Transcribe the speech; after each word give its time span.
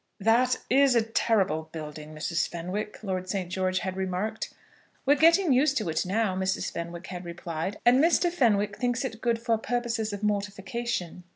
"That 0.19 0.57
is 0.67 0.95
a 0.95 1.03
terrible 1.03 1.69
building, 1.71 2.15
Mrs. 2.15 2.47
Fenwick," 2.47 3.03
Lord 3.03 3.29
St. 3.29 3.51
George 3.51 3.77
had 3.77 3.95
remarked. 3.95 4.51
"We're 5.05 5.13
getting 5.13 5.53
used 5.53 5.77
to 5.77 5.89
it 5.89 6.07
now," 6.07 6.35
Mrs. 6.35 6.71
Fenwick 6.71 7.05
had 7.05 7.23
replied; 7.23 7.77
"and 7.85 8.03
Mr. 8.03 8.31
Fenwick 8.31 8.77
thinks 8.77 9.05
it 9.05 9.21
good 9.21 9.37
for 9.37 9.59
purposes 9.59 10.11
of 10.11 10.23
mortification." 10.23 11.23